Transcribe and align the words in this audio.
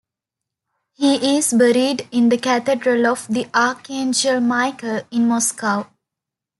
He 0.93 1.37
is 1.37 1.53
buried 1.53 2.07
in 2.11 2.29
the 2.29 2.37
Cathedral 2.39 3.05
of 3.05 3.27
the 3.27 3.47
Archangel 3.53 4.39
Michael 4.41 5.01
in 5.11 5.27
Moscow. 5.27 5.91